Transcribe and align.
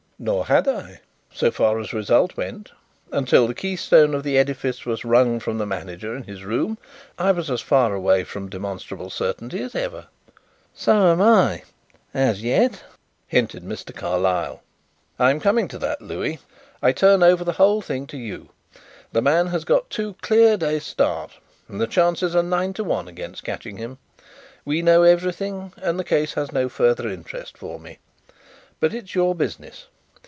"Nor 0.23 0.45
had 0.45 0.67
I 0.67 1.01
so 1.33 1.49
far 1.49 1.79
as 1.79 1.93
result 1.93 2.37
went. 2.37 2.71
Until 3.11 3.47
the 3.47 3.55
keystone 3.55 4.13
of 4.13 4.21
the 4.21 4.37
edifice 4.37 4.85
was 4.85 5.03
wrung 5.03 5.39
from 5.39 5.57
the 5.57 5.65
manager 5.65 6.15
in 6.15 6.25
his 6.25 6.43
room, 6.45 6.77
I 7.17 7.31
was 7.31 7.49
as 7.49 7.59
far 7.59 7.95
away 7.95 8.23
from 8.23 8.47
demonstrable 8.47 9.09
certainty 9.09 9.59
as 9.63 9.73
ever." 9.73 10.09
"So 10.75 11.07
am 11.11 11.23
I 11.23 11.63
as 12.13 12.43
yet," 12.43 12.83
hinted 13.25 13.63
Mr. 13.63 13.95
Carlyle. 13.95 14.61
"I 15.17 15.31
am 15.31 15.39
coming 15.39 15.67
to 15.69 15.79
that, 15.79 16.03
Louis. 16.03 16.37
I 16.83 16.91
turn 16.91 17.23
over 17.23 17.43
the 17.43 17.53
whole 17.53 17.81
thing 17.81 18.05
to 18.05 18.17
you. 18.17 18.49
The 19.11 19.23
man 19.23 19.47
has 19.47 19.65
got 19.65 19.89
two 19.89 20.15
clear 20.21 20.55
days' 20.55 20.85
start 20.85 21.31
and 21.67 21.81
the 21.81 21.87
chances 21.87 22.35
are 22.35 22.43
nine 22.43 22.73
to 22.73 22.83
one 22.83 23.07
against 23.07 23.43
catching 23.43 23.77
him. 23.77 23.97
We 24.65 24.83
know 24.83 25.01
everything, 25.01 25.73
and 25.77 25.97
the 25.97 26.03
case 26.03 26.35
has 26.35 26.51
no 26.51 26.69
further 26.69 27.09
interest 27.09 27.57
for 27.57 27.79
me. 27.79 27.97
But 28.79 28.93
it 28.93 29.05
is 29.05 29.15
your 29.15 29.33
business. 29.33 29.87